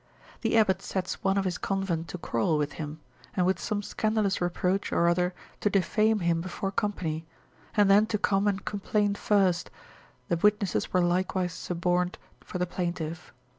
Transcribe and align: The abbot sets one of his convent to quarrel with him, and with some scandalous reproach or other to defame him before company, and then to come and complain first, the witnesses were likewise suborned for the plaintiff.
The 0.41 0.57
abbot 0.57 0.81
sets 0.81 1.23
one 1.23 1.37
of 1.37 1.45
his 1.45 1.59
convent 1.59 2.07
to 2.07 2.17
quarrel 2.17 2.57
with 2.57 2.71
him, 2.81 2.99
and 3.35 3.45
with 3.45 3.59
some 3.59 3.83
scandalous 3.83 4.41
reproach 4.41 4.91
or 4.91 5.07
other 5.07 5.31
to 5.59 5.69
defame 5.69 6.21
him 6.21 6.41
before 6.41 6.71
company, 6.71 7.27
and 7.77 7.87
then 7.87 8.07
to 8.07 8.17
come 8.17 8.47
and 8.47 8.65
complain 8.65 9.13
first, 9.13 9.69
the 10.27 10.37
witnesses 10.37 10.91
were 10.91 11.01
likewise 11.03 11.53
suborned 11.53 12.17
for 12.43 12.57
the 12.57 12.65
plaintiff. 12.65 13.31